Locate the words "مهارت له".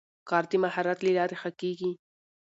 0.63-1.11